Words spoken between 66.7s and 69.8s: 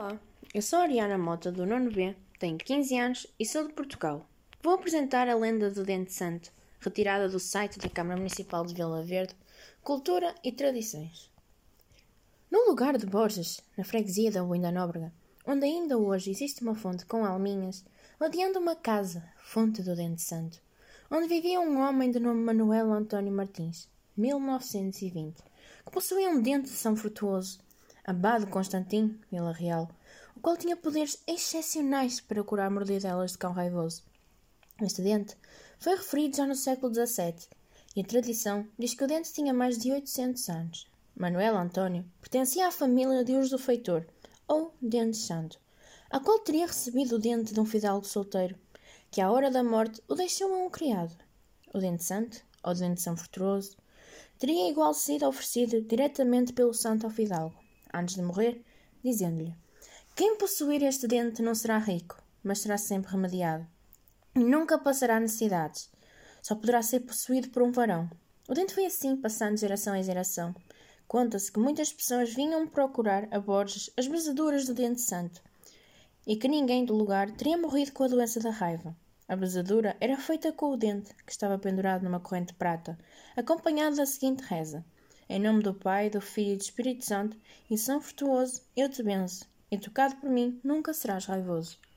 ser possuído por um varão. O dente foi assim, passando de